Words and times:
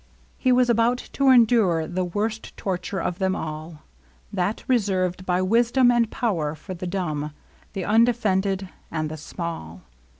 He 0.39 0.51
was 0.51 0.67
about 0.67 0.97
to 1.13 1.29
endure 1.29 1.85
the 1.85 2.03
worst 2.03 2.57
torture 2.57 2.99
of 2.99 3.19
them 3.19 3.35
all,— 3.35 3.83
that 4.33 4.63
reserved 4.67 5.27
by 5.27 5.43
wisdom 5.43 5.91
and 5.91 6.09
power 6.09 6.55
for 6.55 6.73
the 6.73 6.87
dumb, 6.87 7.33
the 7.73 7.85
undefended, 7.85 8.67
and 8.89 9.11
the 9.11 9.15
small. 9.17 9.83